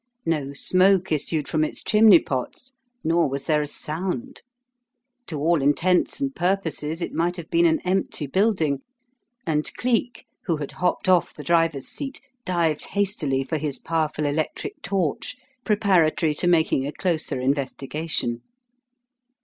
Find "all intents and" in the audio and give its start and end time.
5.37-6.35